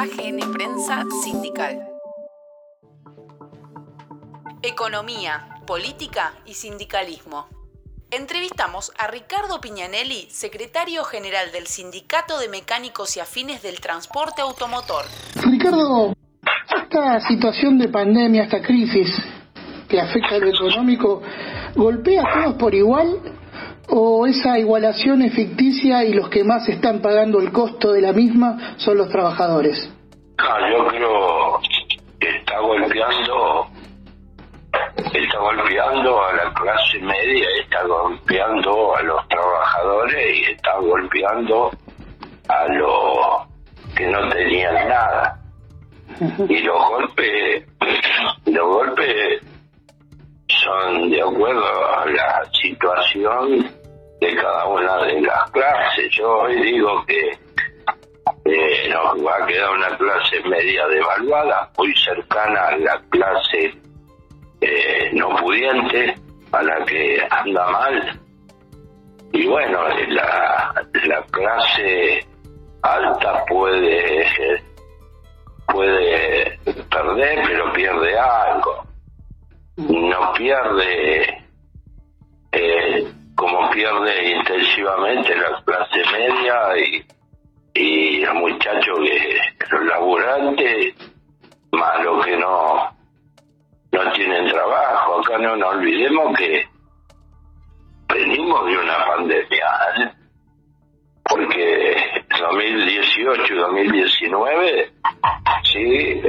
[0.00, 1.78] AGN Prensa Sindical.
[4.62, 7.48] Economía, política y sindicalismo.
[8.10, 15.04] Entrevistamos a Ricardo Piñanelli, secretario general del Sindicato de Mecánicos y Afines del Transporte Automotor.
[15.34, 16.14] Ricardo,
[16.82, 19.14] esta situación de pandemia, esta crisis
[19.86, 21.20] que afecta a lo económico,
[21.76, 23.20] ¿golpea a todos por igual
[23.90, 28.12] o esa igualación es ficticia y los que más están pagando el costo de la
[28.12, 29.92] misma son los trabajadores?
[30.38, 31.60] Ah, yo creo
[32.18, 33.66] que está golpeando
[35.12, 41.70] está golpeando a la clase media, está golpeando a los trabajadores y está golpeando
[42.48, 45.36] a los que no tenían nada.
[46.48, 47.66] Y los golpes,
[48.46, 49.42] los golpes
[50.48, 51.64] son de acuerdo
[51.96, 53.79] a la situación
[54.20, 56.10] de cada una de las clases.
[56.12, 57.30] Yo hoy digo que
[58.90, 63.74] nos va a quedar una clase media devaluada, muy cercana a la clase
[64.60, 66.14] eh, no pudiente,
[66.52, 68.20] a la que anda mal.
[69.32, 72.26] Y bueno, la, la clase
[72.82, 74.26] alta puede
[75.66, 76.58] puede
[76.90, 78.84] perder, pero pierde algo.
[79.76, 81.44] No pierde
[82.52, 87.06] eh, como pierde intensivamente la clase media y,
[87.72, 90.94] y los muchachos que los laburantes,
[91.72, 92.94] más los que no
[93.92, 95.20] no tienen trabajo.
[95.20, 96.68] Acá no nos olvidemos que
[98.12, 100.12] venimos de una pandemia, ¿eh?
[101.24, 101.96] porque
[102.38, 104.92] 2018 y 2019,
[105.64, 106.22] sí,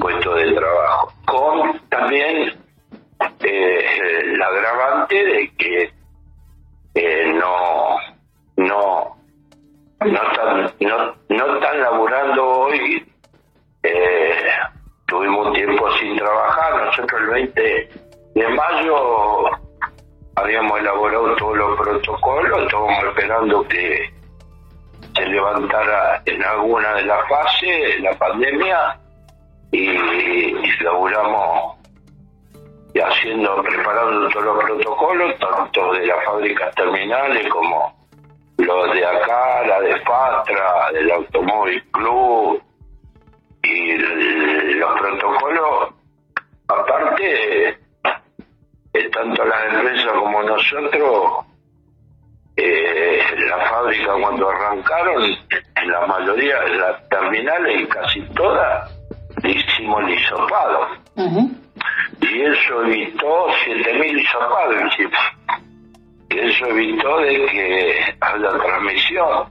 [0.00, 0.89] puestos de trabajo.
[34.40, 37.94] Los protocolos, tanto de las fábricas terminales como
[38.58, 42.62] los de acá, la de Fatra, del Automóvil Club
[43.62, 45.94] y los protocolos,
[46.68, 47.78] aparte,
[49.12, 51.46] tanto las empresas como nosotros,
[52.56, 55.22] eh, la fábrica cuando arrancaron,
[55.86, 58.90] la mayoría las terminales y casi todas,
[59.44, 60.86] hicimos el hisopado.
[62.22, 64.94] Y eso evitó 7.000 hisopados
[66.40, 69.48] eso evitó de que haya transmisión.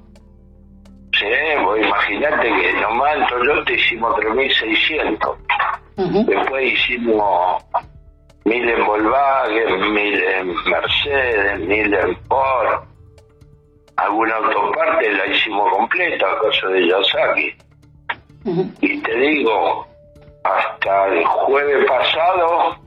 [1.18, 1.26] Sí,
[1.64, 6.26] vos imaginate que nomás en Toyota hicimos 3.600.
[6.26, 7.64] Después hicimos
[8.46, 12.84] mil en Volkswagen, mil en Mercedes, mil en Ford.
[13.98, 17.54] Alguna autoparte la hicimos completa, caso de Yasaki.
[18.82, 19.86] Y te digo,
[20.56, 22.78] hasta el jueves pasado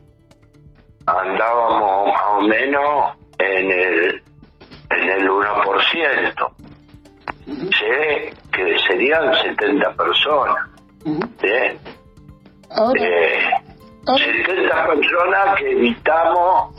[1.07, 4.23] andábamos más o menos en el,
[4.91, 6.53] en el 1%.
[7.79, 10.69] Sé que serían 70 personas.
[11.05, 11.79] ¿sí?
[14.07, 16.75] 70 personas que evitamos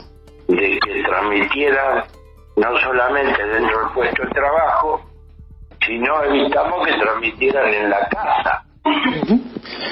[0.48, 2.04] de que transmitieran
[2.56, 5.00] no solamente dentro del puesto de trabajo,
[5.84, 8.64] sino evitamos que transmitieran en la casa.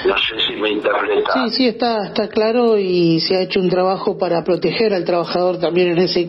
[0.07, 1.33] No sé si me interpreta.
[1.33, 5.59] Sí, sí, está, está claro y se ha hecho un trabajo para proteger al trabajador
[5.59, 6.29] también en ese,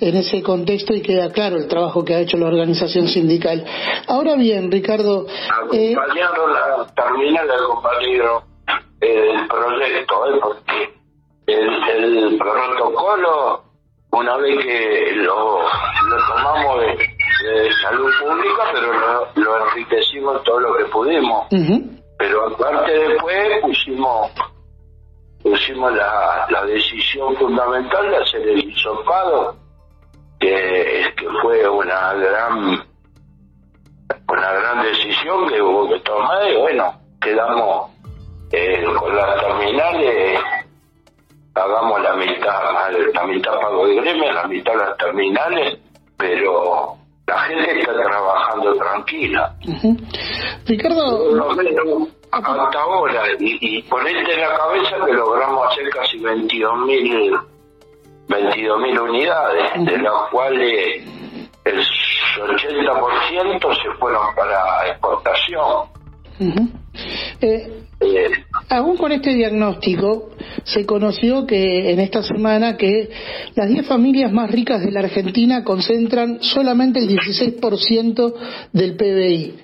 [0.00, 3.64] en ese contexto y queda claro el trabajo que ha hecho la organización sindical.
[4.08, 5.26] Ahora bien, Ricardo.
[5.72, 8.42] Eh, acompañaron la terminal del compañero
[9.00, 10.40] el proyecto, ¿eh?
[10.42, 10.94] porque
[11.46, 13.62] el, protocolo,
[14.10, 18.92] una vez que lo, lo tomamos de, salud pública, pero
[19.34, 21.46] lo, enriquecimos todo lo que pudimos.
[22.26, 24.32] Pero aparte después pusimos
[25.40, 29.54] pusimos la, la decisión fundamental de hacer el hisopado,
[30.40, 32.84] que, que fue una gran
[34.28, 37.92] una gran decisión que hubo que tomar y bueno, quedamos
[38.50, 40.40] eh, con las terminales,
[41.54, 45.78] hagamos la mitad, la mitad pago de gremio, la mitad las terminales,
[46.16, 46.96] pero
[47.28, 49.54] la gente está trabajando tranquila.
[50.66, 52.15] Ricardo.
[52.30, 57.40] Hasta ahora, y, y ponete en la cabeza que logramos hacer casi 22.000
[58.28, 61.04] 22.000 unidades, de las cuales
[61.64, 65.88] el 80% se fueron para exportación.
[67.40, 67.86] Eh,
[68.68, 70.30] aún con este diagnóstico,
[70.64, 73.08] se conoció que en esta semana que
[73.54, 78.34] las 10 familias más ricas de la Argentina concentran solamente el 16%
[78.72, 79.54] del PBI.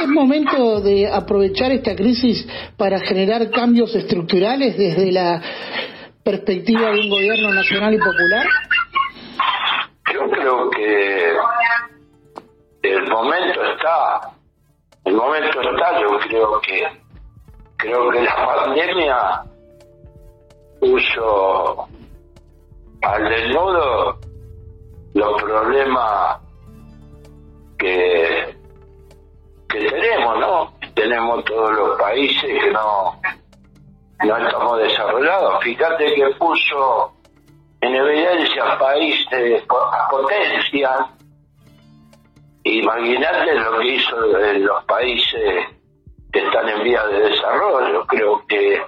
[0.00, 2.46] ¿Es momento de aprovechar esta crisis
[2.76, 5.40] para generar cambios estructurales desde la
[6.22, 8.46] perspectiva de un gobierno nacional y popular?
[10.12, 11.32] Yo creo que
[12.82, 14.30] el momento está,
[15.04, 17.05] el momento está, yo creo que
[17.76, 19.42] creo que la pandemia
[20.80, 21.88] puso
[23.02, 24.18] al desnudo
[25.14, 26.40] los problemas
[27.78, 28.56] que,
[29.68, 30.72] que tenemos, ¿no?
[30.94, 33.20] Tenemos todos los países que no,
[34.24, 35.62] no estamos desarrollados.
[35.62, 37.12] Fíjate que puso
[37.80, 39.62] en evidencia países,
[40.10, 41.00] potencias.
[42.64, 45.75] Imagínate lo que hizo en los países
[46.32, 48.06] están en vía de desarrollo.
[48.06, 48.82] Creo que,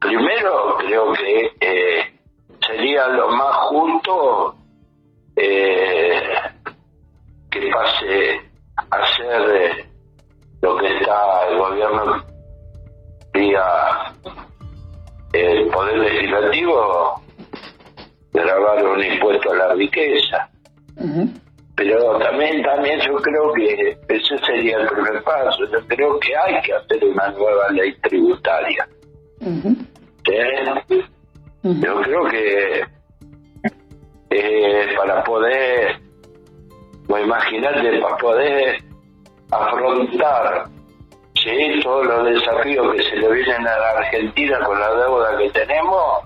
[0.00, 2.18] primero, creo que eh,
[2.66, 4.56] sería lo más justo
[5.36, 6.22] eh,
[7.50, 8.50] que pase
[8.90, 9.90] a ser eh,
[10.62, 12.24] lo que está el gobierno
[13.32, 14.14] vía
[15.32, 17.20] el poder legislativo
[18.32, 20.50] grabar un impuesto a la riqueza.
[21.76, 25.66] Pero también, también yo creo que ese sería el primer paso.
[25.70, 28.88] Yo creo que hay que hacer una nueva ley tributaria.
[31.62, 32.84] Yo creo que
[34.30, 36.00] eh, para poder,
[37.08, 38.78] o imagínate, para poder
[39.50, 40.64] afrontar
[41.34, 41.80] ¿sí?
[41.82, 46.22] todos los desafíos que se le vienen a la Argentina con la deuda que tenemos,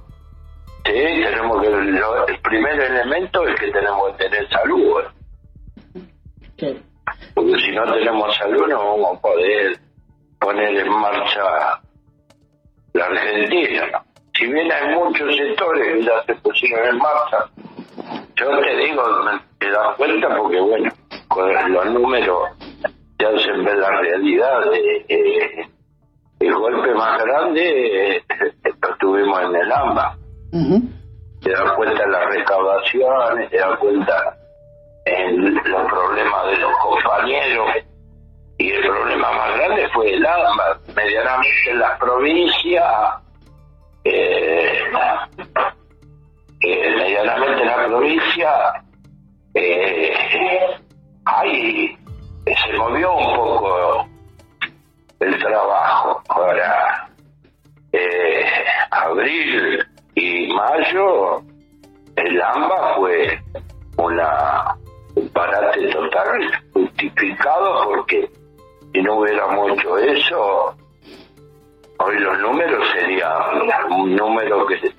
[0.85, 0.93] ¿sí?
[0.93, 5.02] tenemos que, el primer elemento es que tenemos que tener salud.
[7.34, 9.78] Porque si no tenemos salud no vamos a poder
[10.38, 11.42] poner en marcha
[12.92, 14.02] la Argentina.
[14.34, 17.50] Si bien hay muchos sectores que ya se pusieron en marcha,
[18.36, 19.02] yo te digo,
[19.58, 20.90] te das cuenta porque bueno,
[21.28, 22.48] con los números
[23.18, 24.62] ya se ve la realidad.
[25.08, 25.66] Eh,
[26.40, 28.22] el golpe más grande eh,
[28.82, 30.16] lo tuvimos en el AMBA.
[31.42, 34.36] Te das cuenta de las recaudaciones, te das cuenta
[35.05, 37.71] en los problemas de los compañeros
[38.61, 42.85] y el problema más grande fue el alma, medianamente en las provincias,
[44.04, 44.83] eh,
[46.61, 48.50] eh, medianamente en la provincia,
[49.54, 50.12] eh,
[51.25, 51.99] ahí
[52.45, 54.09] se movió un poco
[55.21, 56.23] el trabajo.
[56.28, 57.09] Ahora,
[58.90, 61.42] abril y mayo,
[62.16, 63.42] el AMBA fue
[63.97, 64.76] una
[65.30, 66.40] un parate total
[66.72, 68.28] justificado porque
[68.92, 70.75] si no hubiéramos hecho eso,
[71.99, 73.32] hoy los números serían
[73.90, 74.92] un número que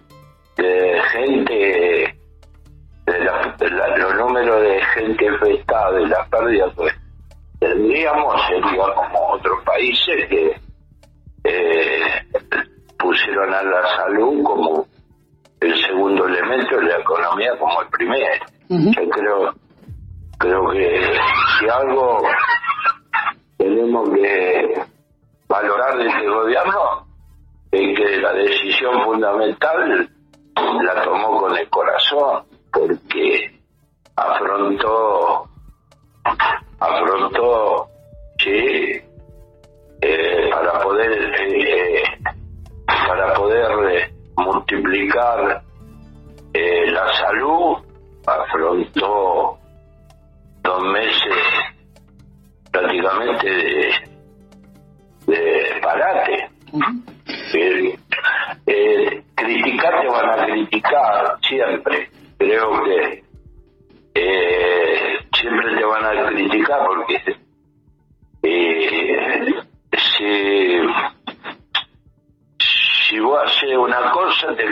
[0.61, 2.15] de gente,
[3.05, 6.93] de los números de gente afectada de la pérdida pues
[7.59, 10.55] tendríamos sería como otros países que
[11.43, 12.01] eh,
[12.97, 14.87] pusieron a la salud como
[15.59, 18.45] el segundo elemento la economía como el primero.
[18.69, 19.53] Yo creo
[20.41, 21.19] Creo que
[21.59, 22.17] si algo
[23.57, 24.81] tenemos que
[25.47, 27.05] valorar de este gobierno
[27.71, 30.09] es que la decisión fundamental
[30.83, 32.43] la tomó con el corazón
[32.73, 33.59] porque
[34.15, 35.47] afrontó
[36.79, 37.87] afrontó
[38.39, 38.99] sí
[40.01, 42.03] eh, para poder eh, eh,
[43.07, 45.60] para poder multiplicar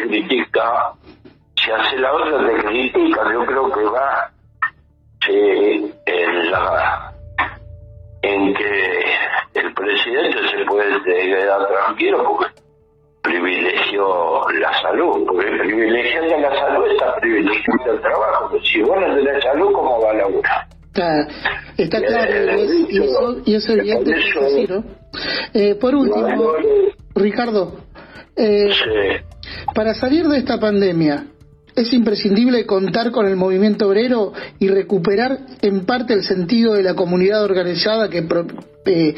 [0.09, 0.93] critica,
[1.55, 3.21] si haces la otra te critica.
[3.31, 4.31] Yo creo que va
[5.27, 7.13] en la
[8.21, 9.03] en que
[9.53, 12.53] el presidente se puede quedar tranquilo porque
[13.21, 18.59] privilegió la salud, porque privilegiando la salud está privilegiando el trabajo.
[18.63, 20.67] Si vos no tenés salud, ¿cómo va a laburar?
[20.87, 21.27] Está,
[21.77, 22.31] está claro,
[22.89, 24.11] y, eso, y eso es evidente.
[24.17, 24.83] Eso,
[25.53, 26.53] eh, por último,
[27.15, 27.77] Ricardo,
[28.35, 28.69] eh,
[29.73, 31.25] para salir de esta pandemia,
[31.75, 36.95] es imprescindible contar con el movimiento obrero y recuperar en parte el sentido de la
[36.95, 38.45] comunidad organizada que pro,
[38.85, 39.15] eh,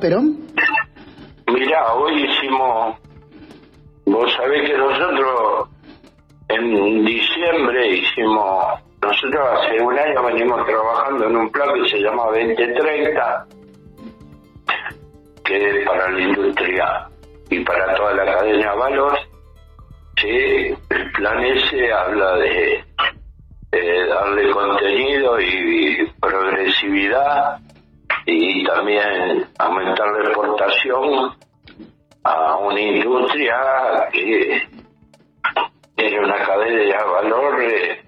[0.00, 0.46] Perón.
[1.52, 2.96] Mira, hoy hicimos,
[4.06, 5.68] vos sabés que nosotros
[6.48, 8.64] en diciembre hicimos,
[9.02, 13.46] nosotros hace un año venimos trabajando en un plan que se llama 2030,
[15.44, 17.09] que es para la industria
[17.50, 19.18] y para toda la cadena de valor.
[20.16, 20.28] Sí,
[20.90, 22.84] el plan ese habla de,
[24.08, 27.58] darle contenido y progresividad
[28.26, 31.34] y también aumentar la exportación
[32.24, 34.68] a una industria que
[35.96, 38.02] tiene una cadena de valor eh,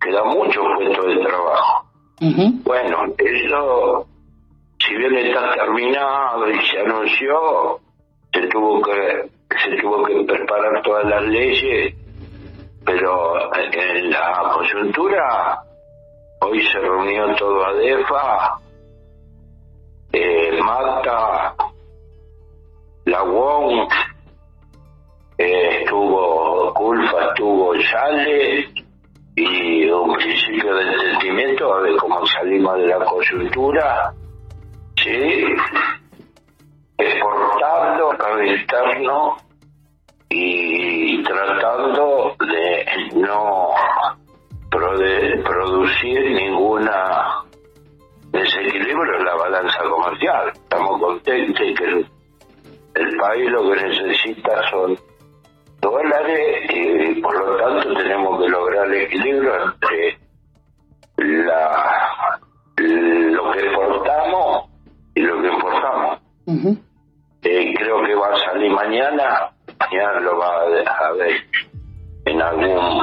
[0.00, 1.86] que da muchos puestos de trabajo.
[2.64, 4.06] Bueno, eso,
[4.78, 7.80] si bien está terminado y se anunció,
[8.36, 9.30] se tuvo que
[9.64, 11.94] se tuvo que preparar todas las leyes,
[12.84, 15.58] pero en la coyuntura
[16.40, 18.58] hoy se reunió todo ADEFA
[20.12, 21.54] eh, Mata,
[23.06, 23.88] la WON,
[25.38, 28.68] eh, estuvo Culfa, estuvo Sale
[29.34, 34.14] y un principio de entendimiento a ver cómo salimos de la coyuntura,
[34.96, 35.44] ¿sí?
[36.98, 39.36] Exportando al interno
[40.28, 42.84] y tratando de
[43.14, 43.70] no
[45.44, 47.42] producir ninguna
[48.30, 50.52] desequilibrio en la balanza comercial.
[50.54, 54.96] Estamos contentos que el, país lo que necesita son
[55.80, 60.18] dólares y por lo tanto tenemos que lograr el equilibrio entre
[61.16, 62.38] la
[62.76, 64.70] lo que exportamos
[65.14, 66.20] y lo que importamos.
[68.76, 71.42] Mañana, mañana lo va a ver
[72.26, 73.00] en algún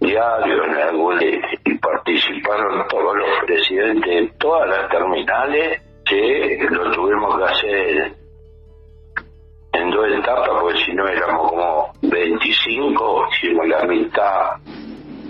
[0.00, 7.36] diario, en algún y participaron todos los presidentes de todas las terminales, que lo tuvimos
[7.36, 8.12] que hacer
[9.72, 14.56] en dos etapas, porque si no éramos como 25, hicimos la mitad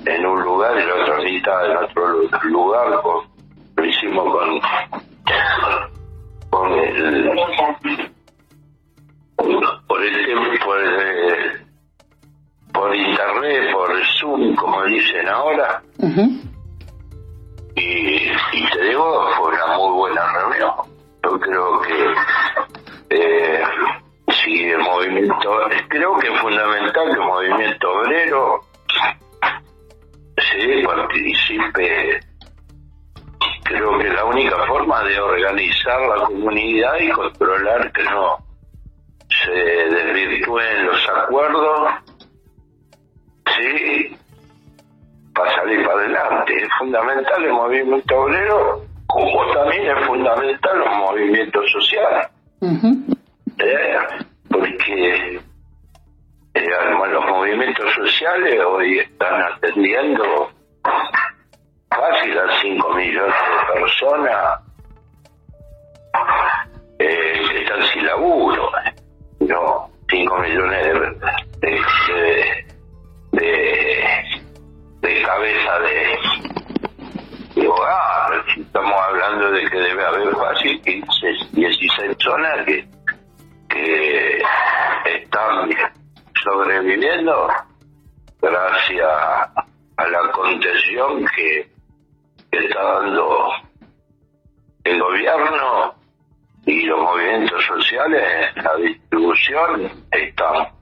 [0.04, 2.08] en un lugar y la otra mitad en otro
[2.44, 3.00] lugar,
[3.76, 4.60] lo hicimos con,
[6.50, 8.15] con el
[9.37, 11.66] por el por el
[12.73, 15.83] por internet, por Zoom, como dicen ahora.
[17.75, 20.73] y, te digo, fue una muy buena reunión.
[21.23, 22.14] Yo creo que
[23.11, 23.62] eh,
[24.31, 28.61] si el movimiento, creo que es fundamental que el movimiento obrero
[30.37, 32.21] se participe.
[33.64, 38.45] Creo que la única forma de organizar la comunidad y controlar que no
[39.46, 41.90] se desvirtúen los acuerdos
[43.56, 44.16] sí,
[45.34, 46.62] para salir para adelante.
[46.62, 52.28] Es fundamental el movimiento obrero, como también es fundamental los movimientos sociales.
[53.58, 53.96] Eh,
[54.50, 55.40] porque
[56.54, 60.50] eh, los movimientos sociales hoy están atendiendo
[61.88, 64.60] fácil a 5 millones de personas
[66.98, 68.45] eh, que están sin laburo.
[69.48, 70.84] No, 5 millones
[71.60, 71.80] de
[73.32, 74.24] de,
[75.02, 76.18] de cabeza de,
[77.60, 78.44] de hogar.
[78.56, 82.88] Estamos hablando de que debe haber fácil 15, 16 personas que,
[83.68, 84.42] que
[85.04, 85.70] están
[86.42, 87.48] sobreviviendo
[88.40, 89.08] gracias
[89.96, 91.70] a la contención que
[92.50, 93.48] está dando
[94.84, 95.95] el gobierno
[96.66, 100.76] y los movimientos sociales, la distribución, están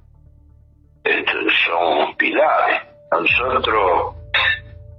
[1.66, 2.82] son pilares.
[3.10, 4.14] Nosotros,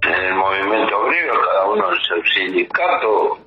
[0.02, 3.38] en el movimiento obrero, cada uno en su sindicato,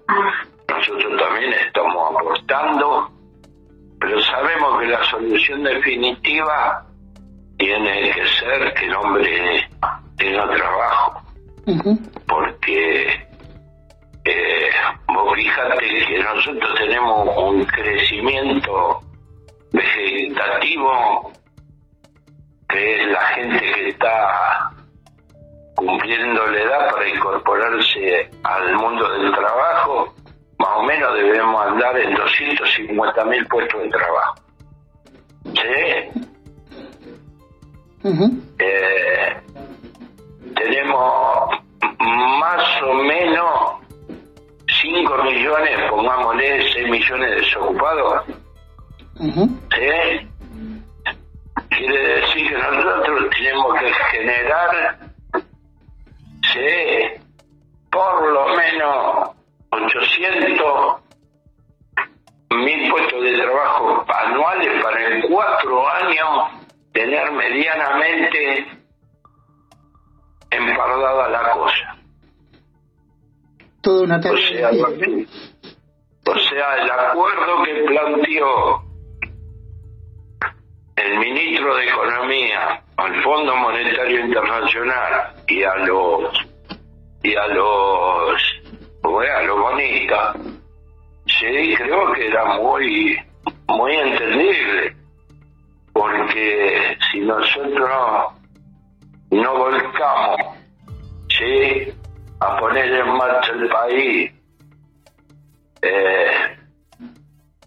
[0.67, 3.09] nosotros también estamos aportando,
[3.99, 6.85] pero sabemos que la solución definitiva
[7.57, 9.69] tiene que ser que el hombre
[10.17, 11.21] tenga trabajo.
[12.27, 13.18] Porque
[15.33, 19.01] fíjate que nosotros tenemos un crecimiento
[19.71, 21.31] vegetativo
[22.67, 24.71] que es la gente que está
[25.75, 30.13] cumpliendo la edad para incorporarse al mundo del trabajo,
[30.57, 34.35] más o menos debemos andar en 250 mil puestos de trabajo.
[35.53, 36.21] ¿Sí?
[38.59, 39.37] Eh,
[40.55, 41.49] tenemos
[41.99, 43.78] más o menos
[44.81, 48.23] 5 millones, pongámosle 6 millones de desocupados.
[49.17, 50.27] ¿Sí?
[51.69, 54.99] Quiere decir que nosotros tenemos que generar,
[56.53, 57.21] sí,
[57.91, 59.29] por lo menos
[59.71, 60.95] 800
[62.51, 66.51] mil puestos de trabajo anuales para en cuatro años
[66.93, 68.67] tener medianamente
[70.51, 71.88] empardada la cosa.
[73.89, 78.83] Todo una o sea, o sea, el acuerdo que planteó
[80.95, 86.47] el ministro de Economía al Fondo Monetario Internacional y a los
[87.23, 88.43] y a los
[89.01, 90.37] a los bonistas
[91.25, 93.17] sí creo que era muy
[93.69, 94.95] muy entendible
[95.93, 98.33] porque si nosotros
[99.31, 100.37] no volcamos
[101.29, 101.98] sí
[102.39, 104.31] a poner en marcha el país
[105.81, 106.57] eh,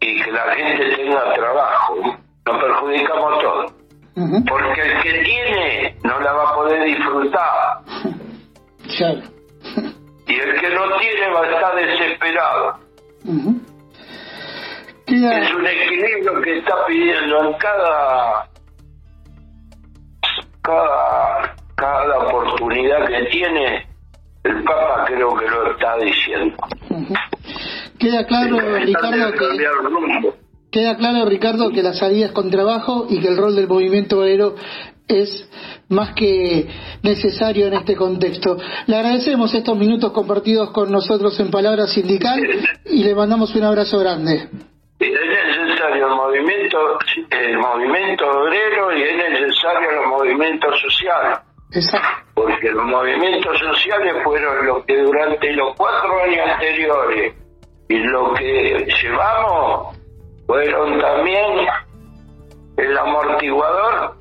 [0.01, 3.73] y que la gente tenga trabajo nos perjudicamos todos.
[4.49, 7.79] Porque el que tiene no la va a poder disfrutar.
[10.27, 12.79] Y el que no tiene va a estar desesperado.
[15.07, 18.49] Es un equilibrio que está pidiendo en cada
[20.63, 23.92] cada cada oportunidad que tiene
[24.45, 26.57] el Papa creo que lo está diciendo.
[27.99, 30.33] Queda claro, Ricardo, que
[30.71, 34.21] Queda claro, Ricardo, que la salida es con trabajo y que el rol del movimiento
[34.21, 34.55] obrero
[35.07, 35.49] es
[35.89, 36.67] más que
[37.03, 38.57] necesario en este contexto.
[38.87, 42.41] Le agradecemos estos minutos compartidos con nosotros en Palabra Sindical
[42.87, 44.49] y le mandamos un abrazo grande.
[44.99, 46.79] Es necesario el movimiento,
[47.31, 51.43] el movimiento obrero y es necesario el movimiento social.
[51.75, 52.23] Exacto.
[52.35, 57.35] Porque los movimientos sociales fueron los que durante los cuatro años anteriores
[57.89, 59.97] y lo que llevamos
[60.47, 61.67] fueron también
[62.77, 64.17] el amortiguador,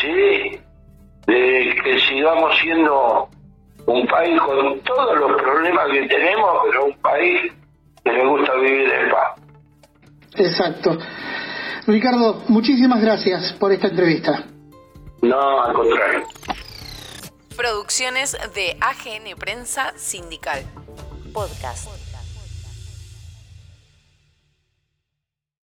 [0.00, 0.60] sí,
[1.26, 3.28] de que sigamos siendo
[3.86, 7.52] un país con todos los problemas que tenemos, pero un país
[8.04, 9.40] que le gusta vivir en paz.
[10.36, 10.98] Exacto.
[11.86, 14.44] Ricardo, muchísimas gracias por esta entrevista.
[15.22, 16.26] No, al contrario.
[17.56, 20.64] Producciones de AGN Prensa Sindical.
[21.32, 22.01] Podcast.